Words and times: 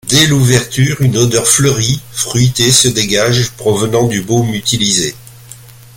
Dès 0.09 0.25
l'ouverture 0.25 0.99
une 1.01 1.15
odeur 1.15 1.45
fleurie, 1.47 2.01
fruitée 2.11 2.71
se 2.71 2.87
dégage 2.87 3.51
provenant 3.51 4.07
du 4.07 4.23
baume 4.23 4.55
utilisé. 4.55 5.13